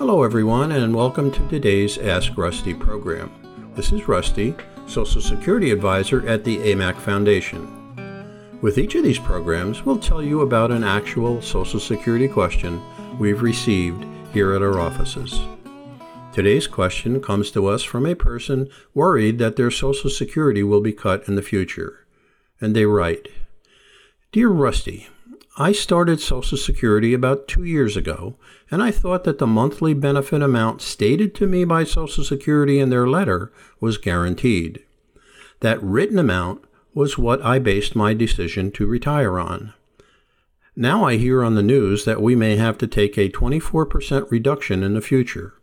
Hello, 0.00 0.22
everyone, 0.22 0.72
and 0.72 0.94
welcome 0.94 1.30
to 1.30 1.46
today's 1.48 1.98
Ask 1.98 2.34
Rusty 2.38 2.72
program. 2.72 3.30
This 3.74 3.92
is 3.92 4.08
Rusty, 4.08 4.54
Social 4.86 5.20
Security 5.20 5.72
Advisor 5.72 6.26
at 6.26 6.42
the 6.42 6.56
AMAC 6.56 6.96
Foundation. 6.96 7.68
With 8.62 8.78
each 8.78 8.94
of 8.94 9.04
these 9.04 9.18
programs, 9.18 9.84
we'll 9.84 9.98
tell 9.98 10.22
you 10.22 10.40
about 10.40 10.70
an 10.70 10.84
actual 10.84 11.42
Social 11.42 11.78
Security 11.78 12.28
question 12.28 12.80
we've 13.18 13.42
received 13.42 14.06
here 14.32 14.54
at 14.54 14.62
our 14.62 14.80
offices. 14.80 15.38
Today's 16.32 16.66
question 16.66 17.20
comes 17.20 17.50
to 17.50 17.66
us 17.66 17.82
from 17.82 18.06
a 18.06 18.14
person 18.14 18.70
worried 18.94 19.36
that 19.36 19.56
their 19.56 19.70
Social 19.70 20.08
Security 20.08 20.62
will 20.62 20.80
be 20.80 20.94
cut 20.94 21.28
in 21.28 21.34
the 21.34 21.42
future. 21.42 22.06
And 22.58 22.74
they 22.74 22.86
write 22.86 23.28
Dear 24.32 24.48
Rusty, 24.48 25.08
I 25.58 25.72
started 25.72 26.20
Social 26.20 26.56
Security 26.56 27.12
about 27.12 27.48
two 27.48 27.64
years 27.64 27.96
ago, 27.96 28.36
and 28.70 28.80
I 28.80 28.92
thought 28.92 29.24
that 29.24 29.38
the 29.38 29.48
monthly 29.48 29.94
benefit 29.94 30.42
amount 30.42 30.80
stated 30.80 31.34
to 31.34 31.46
me 31.46 31.64
by 31.64 31.82
Social 31.82 32.22
Security 32.22 32.78
in 32.78 32.90
their 32.90 33.08
letter 33.08 33.52
was 33.80 33.98
guaranteed. 33.98 34.84
That 35.58 35.82
written 35.82 36.20
amount 36.20 36.64
was 36.94 37.18
what 37.18 37.44
I 37.44 37.58
based 37.58 37.96
my 37.96 38.14
decision 38.14 38.70
to 38.72 38.86
retire 38.86 39.40
on. 39.40 39.74
Now 40.76 41.04
I 41.04 41.16
hear 41.16 41.42
on 41.42 41.56
the 41.56 41.62
news 41.62 42.04
that 42.04 42.22
we 42.22 42.36
may 42.36 42.54
have 42.56 42.78
to 42.78 42.86
take 42.86 43.18
a 43.18 43.28
24% 43.28 44.30
reduction 44.30 44.84
in 44.84 44.94
the 44.94 45.00
future. 45.00 45.54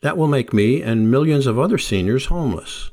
That 0.00 0.16
will 0.16 0.26
make 0.26 0.54
me 0.54 0.80
and 0.80 1.10
millions 1.10 1.46
of 1.46 1.58
other 1.58 1.78
seniors 1.78 2.26
homeless. 2.26 2.90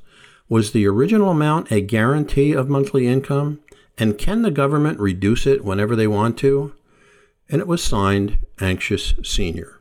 Was 0.49 0.73
the 0.73 0.85
original 0.85 1.29
amount 1.29 1.71
a 1.71 1.81
guarantee 1.81 2.51
of 2.51 2.69
monthly 2.69 3.07
income? 3.07 3.61
And 3.97 4.17
can 4.17 4.41
the 4.41 4.51
government 4.51 4.99
reduce 4.99 5.45
it 5.45 5.63
whenever 5.63 5.95
they 5.95 6.07
want 6.07 6.37
to? 6.39 6.73
And 7.49 7.61
it 7.61 7.67
was 7.67 7.83
signed 7.83 8.39
Anxious 8.59 9.13
Senior. 9.23 9.79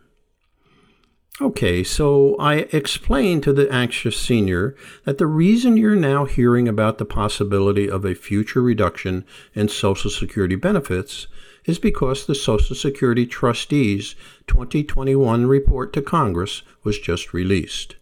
Okay, 1.41 1.83
so 1.83 2.37
I 2.37 2.69
explained 2.71 3.43
to 3.43 3.53
the 3.53 3.69
anxious 3.73 4.17
senior 4.17 4.77
that 5.03 5.19
the 5.19 5.27
reason 5.27 5.77
you're 5.77 5.97
now 5.97 6.27
hearing 6.27 6.69
about 6.69 6.99
the 6.99 7.05
possibility 7.05 7.91
of 7.91 8.05
a 8.05 8.15
future 8.15 8.63
reduction 8.63 9.25
in 9.53 9.69
Social 9.69 10.11
Security 10.11 10.55
benefits 10.55 11.27
is 11.65 11.81
because 11.81 12.25
the 12.25 12.37
Social 12.37 12.77
Security 12.77 13.27
Trustees 13.27 14.15
2021 14.47 15.47
report 15.47 15.93
to 15.95 16.03
Congress 16.03 16.63
was 16.85 17.01
just 17.01 17.35
released. 17.35 17.97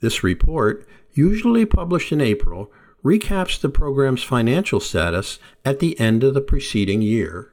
This 0.00 0.24
report, 0.24 0.88
usually 1.12 1.66
published 1.66 2.12
in 2.12 2.22
April, 2.22 2.72
recaps 3.04 3.60
the 3.60 3.68
program's 3.68 4.22
financial 4.22 4.80
status 4.80 5.38
at 5.64 5.78
the 5.78 5.98
end 6.00 6.24
of 6.24 6.34
the 6.34 6.40
preceding 6.40 7.02
year 7.02 7.52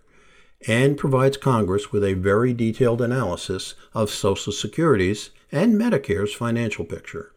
and 0.68 0.98
provides 0.98 1.38
Congress 1.38 1.92
with 1.92 2.04
a 2.04 2.14
very 2.14 2.54
detailed 2.54 3.02
analysis 3.02 3.74
of 3.94 4.10
Social 4.10 4.54
Security's 4.54 5.32
and 5.52 5.76
Medicare's 5.76 6.34
financial 6.34 6.86
picture. 6.86 7.34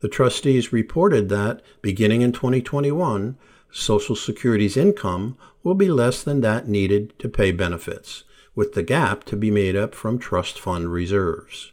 The 0.00 0.08
trustees 0.08 0.72
reported 0.72 1.28
that, 1.30 1.62
beginning 1.80 2.20
in 2.20 2.32
2021, 2.32 3.38
Social 3.72 4.14
Security's 4.14 4.76
income 4.76 5.36
will 5.62 5.74
be 5.74 5.88
less 5.88 6.22
than 6.22 6.42
that 6.42 6.68
needed 6.68 7.18
to 7.18 7.28
pay 7.28 7.50
benefits, 7.50 8.24
with 8.54 8.74
the 8.74 8.82
gap 8.82 9.24
to 9.24 9.36
be 9.36 9.50
made 9.50 9.74
up 9.74 9.94
from 9.94 10.18
trust 10.18 10.60
fund 10.60 10.92
reserves. 10.92 11.72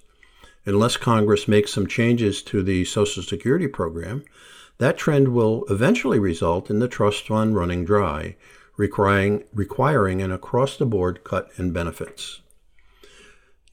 Unless 0.66 0.98
Congress 0.98 1.48
makes 1.48 1.74
some 1.74 1.88
changes 1.88 2.42
to 2.44 2.64
the 2.64 2.86
Social 2.86 3.22
Security 3.22 3.68
program, 3.68 4.24
that 4.84 4.98
trend 4.98 5.30
will 5.30 5.66
eventually 5.70 6.20
result 6.20 6.70
in 6.70 6.80
the 6.80 6.88
trust 6.88 7.28
fund 7.28 7.56
running 7.56 7.86
dry, 7.86 8.36
requiring, 8.78 9.44
requiring 9.54 10.22
an 10.22 10.32
across 10.32 10.78
the 10.78 10.86
board 10.86 11.24
cut 11.24 11.50
in 11.58 11.72
benefits. 11.72 12.42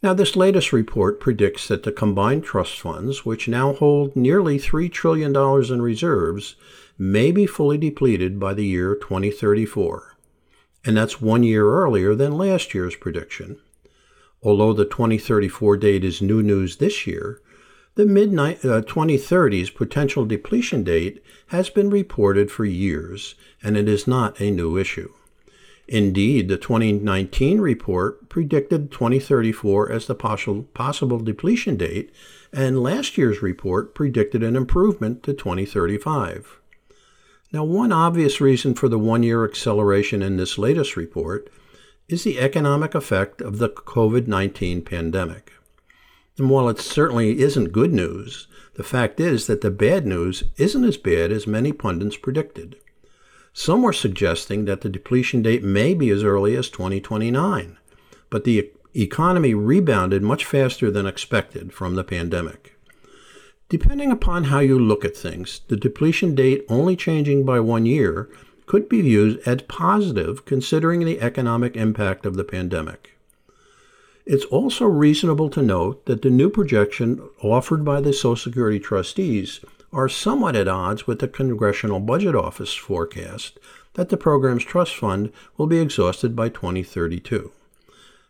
Now, 0.02 0.14
this 0.14 0.34
latest 0.34 0.72
report 0.72 1.20
predicts 1.20 1.68
that 1.68 1.82
the 1.82 1.92
combined 1.92 2.44
trust 2.44 2.80
funds, 2.80 3.26
which 3.26 3.48
now 3.48 3.74
hold 3.74 4.16
nearly 4.16 4.58
$3 4.58 4.90
trillion 4.90 5.36
in 5.36 5.82
reserves, 5.82 6.56
may 6.96 7.32
be 7.32 7.46
fully 7.46 7.76
depleted 7.76 8.40
by 8.40 8.54
the 8.54 8.64
year 8.64 8.94
2034. 8.94 10.16
And 10.86 10.96
that's 10.96 11.20
one 11.20 11.42
year 11.42 11.70
earlier 11.70 12.14
than 12.14 12.38
last 12.38 12.72
year's 12.72 12.96
prediction. 12.96 13.58
Although 14.42 14.72
the 14.72 14.86
2034 14.86 15.76
date 15.76 16.04
is 16.04 16.22
new 16.22 16.42
news 16.42 16.76
this 16.76 17.06
year, 17.06 17.42
the 17.94 18.06
mid 18.06 18.30
2030s 18.30 19.68
uh, 19.68 19.76
potential 19.76 20.24
depletion 20.24 20.84
date 20.84 21.22
has 21.48 21.70
been 21.70 21.90
reported 21.90 22.50
for 22.50 22.64
years, 22.64 23.34
and 23.62 23.76
it 23.76 23.88
is 23.88 24.06
not 24.06 24.40
a 24.40 24.50
new 24.50 24.76
issue. 24.76 25.12
Indeed, 25.88 26.48
the 26.48 26.56
2019 26.56 27.60
report 27.60 28.28
predicted 28.28 28.92
2034 28.92 29.90
as 29.90 30.06
the 30.06 30.14
possible, 30.14 30.62
possible 30.72 31.18
depletion 31.18 31.76
date, 31.76 32.12
and 32.52 32.80
last 32.80 33.18
year's 33.18 33.42
report 33.42 33.92
predicted 33.92 34.44
an 34.44 34.54
improvement 34.54 35.24
to 35.24 35.34
2035. 35.34 36.60
Now, 37.52 37.64
one 37.64 37.90
obvious 37.90 38.40
reason 38.40 38.74
for 38.74 38.88
the 38.88 39.00
one 39.00 39.24
year 39.24 39.44
acceleration 39.44 40.22
in 40.22 40.36
this 40.36 40.58
latest 40.58 40.96
report 40.96 41.50
is 42.08 42.22
the 42.22 42.38
economic 42.38 42.94
effect 42.94 43.40
of 43.40 43.58
the 43.58 43.68
COVID 43.68 44.28
19 44.28 44.82
pandemic. 44.82 45.52
And 46.40 46.48
while 46.48 46.70
it 46.70 46.80
certainly 46.80 47.38
isn't 47.40 47.70
good 47.70 47.92
news, 47.92 48.46
the 48.72 48.82
fact 48.82 49.20
is 49.20 49.46
that 49.46 49.60
the 49.60 49.70
bad 49.70 50.06
news 50.06 50.42
isn't 50.56 50.84
as 50.84 50.96
bad 50.96 51.30
as 51.30 51.46
many 51.46 51.70
pundits 51.70 52.16
predicted. 52.16 52.76
Some 53.52 53.82
were 53.82 53.92
suggesting 53.92 54.64
that 54.64 54.80
the 54.80 54.88
depletion 54.88 55.42
date 55.42 55.62
may 55.62 55.92
be 55.92 56.08
as 56.08 56.24
early 56.24 56.56
as 56.56 56.70
2029, 56.70 57.76
but 58.30 58.44
the 58.44 58.70
economy 58.96 59.52
rebounded 59.52 60.22
much 60.22 60.46
faster 60.46 60.90
than 60.90 61.04
expected 61.04 61.74
from 61.74 61.94
the 61.94 62.04
pandemic. 62.04 62.74
Depending 63.68 64.10
upon 64.10 64.44
how 64.44 64.60
you 64.60 64.78
look 64.78 65.04
at 65.04 65.14
things, 65.14 65.60
the 65.68 65.76
depletion 65.76 66.34
date 66.34 66.64
only 66.70 66.96
changing 66.96 67.44
by 67.44 67.60
one 67.60 67.84
year 67.84 68.30
could 68.64 68.88
be 68.88 69.02
viewed 69.02 69.42
as 69.44 69.60
positive 69.68 70.46
considering 70.46 71.04
the 71.04 71.20
economic 71.20 71.76
impact 71.76 72.24
of 72.24 72.36
the 72.36 72.44
pandemic. 72.44 73.19
It's 74.32 74.44
also 74.44 74.84
reasonable 74.84 75.50
to 75.50 75.60
note 75.60 76.06
that 76.06 76.22
the 76.22 76.30
new 76.30 76.50
projection 76.50 77.20
offered 77.42 77.84
by 77.84 78.00
the 78.00 78.12
Social 78.12 78.36
Security 78.36 78.78
trustees 78.78 79.58
are 79.92 80.08
somewhat 80.08 80.54
at 80.54 80.68
odds 80.68 81.04
with 81.04 81.18
the 81.18 81.26
Congressional 81.26 81.98
Budget 81.98 82.36
Office 82.36 82.72
forecast 82.72 83.58
that 83.94 84.08
the 84.08 84.16
program's 84.16 84.62
trust 84.62 84.94
fund 84.94 85.32
will 85.56 85.66
be 85.66 85.80
exhausted 85.80 86.36
by 86.36 86.48
2032. 86.48 87.50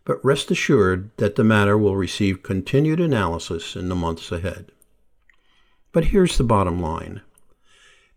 But 0.06 0.25
rest 0.25 0.50
assured 0.50 1.11
that 1.19 1.37
the 1.37 1.44
matter 1.44 1.77
will 1.77 1.97
receive 1.97 2.43
continued 2.43 2.99
analysis 2.99 3.77
in 3.77 3.91
the 3.91 3.94
months 3.94 4.32
ahead. 4.32 4.72
But 5.93 6.06
here's 6.06 6.38
the 6.38 6.44
bottom 6.44 6.81
line. 6.81 7.21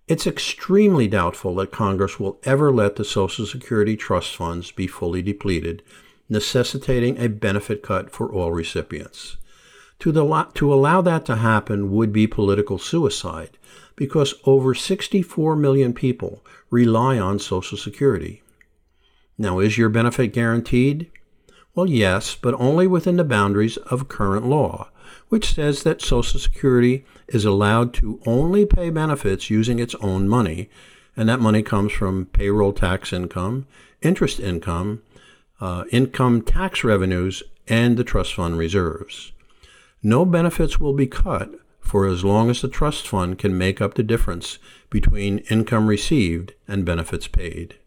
It's 0.08 0.26
extremely 0.26 1.10
doubtful 1.10 1.54
that 1.56 1.72
Congress 1.72 2.18
will 2.18 2.40
ever 2.46 2.72
let 2.72 2.96
the 2.96 3.04
Social 3.04 3.46
Security 3.46 3.98
trust 3.98 4.38
funds 4.38 4.72
be 4.72 4.88
fully 4.88 5.22
depleted 5.22 5.84
necessitating 6.30 7.18
a 7.18 7.30
benefit 7.30 7.84
cut 7.84 8.10
for 8.10 8.32
all 8.32 8.52
recipients. 8.52 9.38
To, 10.00 10.12
the, 10.12 10.48
to 10.56 10.74
allow 10.74 11.02
that 11.02 11.26
to 11.28 11.38
happen 11.38 11.92
would 11.92 12.12
be 12.12 12.28
political 12.28 12.78
suicide 12.78 13.58
because 13.96 14.34
over 14.46 14.74
64 14.74 15.56
million 15.56 15.94
people 15.94 16.44
rely 16.70 17.20
on 17.20 17.40
Social 17.40 17.78
Security. 17.78 18.42
Now, 19.38 19.60
is 19.60 19.78
your 19.78 19.90
benefit 19.90 20.34
guaranteed? 20.34 21.12
Well, 21.76 21.88
yes, 21.88 22.36
but 22.36 22.54
only 22.56 22.86
within 22.86 23.16
the 23.16 23.24
boundaries 23.24 23.78
of 23.78 24.08
current 24.08 24.46
law, 24.46 24.90
which 25.30 25.54
says 25.54 25.84
that 25.84 26.02
Social 26.02 26.40
Security 26.40 27.06
is 27.28 27.46
allowed 27.46 27.94
to 27.96 28.20
only 28.26 28.66
pay 28.66 28.90
benefits 28.90 29.50
using 29.50 29.80
its 29.80 29.96
own 29.96 30.28
money, 30.28 30.70
and 31.16 31.28
that 31.30 31.40
money 31.40 31.64
comes 31.64 31.92
from 31.92 32.28
payroll 32.28 32.74
tax 32.74 33.12
income, 33.12 33.66
interest 34.02 34.40
income, 34.40 35.02
uh, 35.64 35.86
income 35.94 36.42
tax 36.42 36.84
revenues, 36.84 37.42
and 37.70 37.96
the 37.96 38.04
trust 38.04 38.34
fund 38.34 38.58
reserves. 38.58 39.32
No 40.04 40.26
benefits 40.26 40.78
will 40.78 40.92
be 40.92 41.08
cut 41.08 41.52
for 41.80 42.06
as 42.06 42.26
long 42.26 42.50
as 42.50 42.62
the 42.62 42.68
trust 42.68 43.08
fund 43.08 43.40
can 43.40 43.58
make 43.58 43.80
up 43.80 43.94
the 43.94 44.04
difference 44.04 44.60
between 44.90 45.38
income 45.50 45.88
received 45.88 46.54
and 46.68 46.84
benefits 46.84 47.30
paid. 47.30 47.78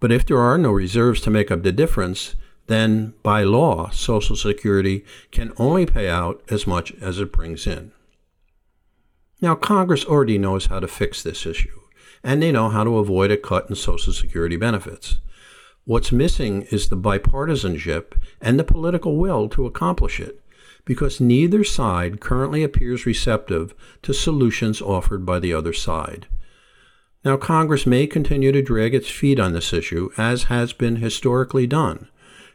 But 0.00 0.10
if 0.10 0.26
there 0.26 0.40
are 0.40 0.58
no 0.58 0.72
reserves 0.72 1.20
to 1.20 1.30
make 1.30 1.52
up 1.52 1.62
the 1.62 1.70
difference, 1.70 2.34
then 2.66 3.14
by 3.22 3.44
law, 3.44 3.90
Social 3.90 4.34
Security 4.34 5.04
can 5.30 5.52
only 5.56 5.86
pay 5.86 6.08
out 6.08 6.42
as 6.50 6.66
much 6.66 6.92
as 7.00 7.20
it 7.20 7.30
brings 7.30 7.64
in. 7.64 7.92
Now, 9.40 9.54
Congress 9.54 10.04
already 10.04 10.36
knows 10.36 10.66
how 10.66 10.80
to 10.80 10.88
fix 10.88 11.22
this 11.22 11.46
issue, 11.46 11.80
and 12.24 12.42
they 12.42 12.50
know 12.50 12.70
how 12.70 12.82
to 12.82 12.98
avoid 12.98 13.30
a 13.30 13.36
cut 13.36 13.70
in 13.70 13.76
Social 13.76 14.12
Security 14.12 14.56
benefits. 14.56 15.18
What's 15.88 16.12
missing 16.12 16.66
is 16.70 16.90
the 16.90 16.98
bipartisanship 16.98 18.12
and 18.42 18.60
the 18.60 18.64
political 18.64 19.16
will 19.16 19.48
to 19.48 19.64
accomplish 19.64 20.20
it, 20.20 20.38
because 20.84 21.18
neither 21.18 21.64
side 21.64 22.20
currently 22.20 22.62
appears 22.62 23.06
receptive 23.06 23.74
to 24.02 24.12
solutions 24.12 24.82
offered 24.82 25.24
by 25.24 25.38
the 25.38 25.54
other 25.54 25.72
side. 25.72 26.26
Now, 27.24 27.38
Congress 27.38 27.86
may 27.86 28.06
continue 28.06 28.52
to 28.52 28.60
drag 28.60 28.94
its 28.94 29.08
feet 29.08 29.40
on 29.40 29.54
this 29.54 29.72
issue, 29.72 30.10
as 30.18 30.44
has 30.44 30.74
been 30.74 30.96
historically 30.96 31.66
done, 31.66 32.08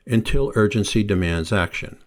until 0.06 0.52
urgency 0.54 1.02
demands 1.02 1.52
action. 1.52 1.98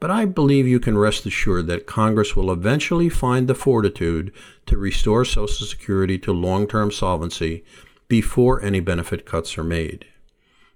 but 0.00 0.10
I 0.10 0.24
believe 0.24 0.66
you 0.66 0.80
can 0.80 0.98
rest 0.98 1.26
assured 1.26 1.66
that 1.66 1.86
Congress 1.86 2.34
will 2.34 2.50
eventually 2.50 3.10
find 3.10 3.46
the 3.46 3.54
fortitude 3.54 4.32
to 4.66 4.78
restore 4.78 5.24
Social 5.24 5.66
Security 5.66 6.18
to 6.18 6.32
long 6.32 6.66
term 6.66 6.90
solvency 6.90 7.62
before 8.08 8.62
any 8.64 8.80
benefit 8.80 9.26
cuts 9.26 9.56
are 9.58 9.62
made. 9.62 10.06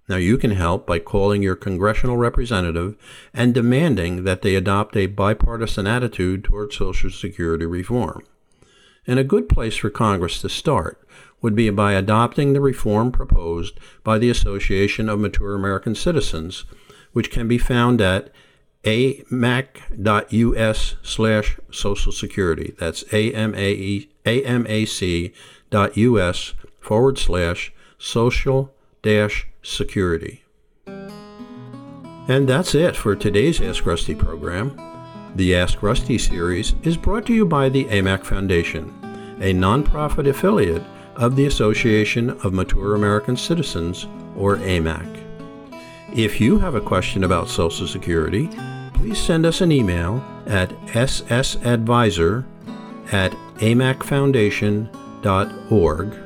Now, 0.09 0.17
you 0.17 0.37
can 0.37 0.51
help 0.51 0.87
by 0.87 0.99
calling 0.99 1.43
your 1.43 1.56
congressional 1.56 2.19
representative 2.19 2.97
and 3.33 3.55
demanding 3.55 4.25
that 4.25 4.43
they 4.43 4.55
adopt 4.55 4.97
a 4.97 5.06
bipartisan 5.06 5.87
attitude 5.87 6.45
toward 6.45 6.75
Social 6.75 7.11
Security 7.11 7.65
reform. 7.65 8.23
And 9.06 9.19
a 9.19 9.25
good 9.25 9.49
place 9.49 9.77
for 9.77 9.91
Congress 9.91 10.41
to 10.43 10.49
start 10.49 11.01
would 11.41 11.55
be 11.55 11.71
by 11.71 11.93
adopting 11.93 12.53
the 12.53 12.61
reform 12.61 13.12
proposed 13.12 13.79
by 14.03 14.19
the 14.19 14.31
Association 14.31 15.09
of 15.09 15.21
Mature 15.21 15.55
American 15.55 15.95
Citizens, 15.95 16.65
which 17.12 17.31
can 17.31 17.49
be 17.49 17.59
found 17.59 18.00
at 18.00 18.31
amac.us 18.85 19.77
slash 21.03 21.59
social 21.71 22.12
security. 22.12 22.75
That's 22.79 23.05
amac.us 23.05 24.05
forward 26.81 27.19
slash 27.19 27.73
social 27.99 28.74
security. 29.62 30.43
And 30.87 32.49
that's 32.49 32.75
it 32.75 32.97
for 32.97 33.15
today's 33.15 33.61
Ask 33.61 33.85
Rusty 33.85 34.15
program. 34.15 34.75
The 35.35 35.55
Ask 35.55 35.83
Rusty 35.83 36.17
series 36.17 36.75
is 36.85 36.97
brought 36.97 37.27
to 37.27 37.35
you 37.35 37.45
by 37.45 37.69
the 37.69 37.85
AMAC 37.85 38.25
Foundation, 38.25 38.89
a 39.43 39.53
nonprofit 39.53 40.27
affiliate 40.27 40.83
of 41.17 41.37
the 41.37 41.45
Association 41.45 42.31
of 42.31 42.55
Mature 42.55 42.95
American 42.95 43.37
Citizens, 43.37 44.06
or 44.39 44.56
AMAC. 44.56 45.23
If 46.17 46.41
you 46.41 46.59
have 46.59 46.75
a 46.75 46.81
question 46.81 47.25
about 47.25 47.49
Social 47.49 47.87
Security, 47.87 48.49
please 48.95 49.19
send 49.19 49.45
us 49.45 49.61
an 49.61 49.71
email 49.71 50.25
at 50.47 50.71
ssadvisor 50.87 52.47
at 53.12 53.33
amacfoundation.org 53.57 56.19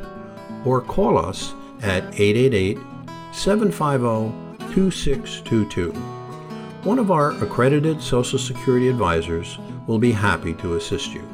or 0.64 0.80
call 0.80 1.18
us 1.18 1.54
at 1.82 2.04
888 2.18 2.78
750 3.32 4.72
2622. 4.74 5.92
One 6.82 6.98
of 6.98 7.10
our 7.10 7.32
accredited 7.42 8.00
Social 8.00 8.38
Security 8.38 8.88
advisors 8.88 9.58
will 9.86 9.98
be 9.98 10.12
happy 10.12 10.54
to 10.54 10.76
assist 10.76 11.12
you. 11.12 11.26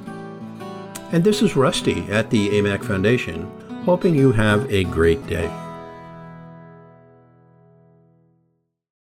And 1.13 1.23
this 1.23 1.43
is 1.43 1.57
Rusty 1.57 2.01
at 2.11 2.31
the 2.31 2.49
AMAC 2.51 2.85
Foundation, 2.85 3.51
hoping 3.85 4.15
you 4.15 4.33
have 4.33 4.71
a 4.73 4.85
great 4.85 5.25
day. 5.27 5.51